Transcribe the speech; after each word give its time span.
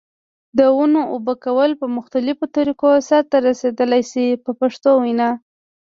د 0.57 0.59
ونو 0.77 1.01
اوبه 1.13 1.33
کول 1.45 1.71
په 1.81 1.85
مختلفو 1.97 2.45
طریقو 2.55 2.89
سرته 3.09 3.37
رسیدلای 3.47 4.03
شي 4.11 4.25
په 4.43 4.51
پښتو 4.59 4.89
وینا. 5.03 5.29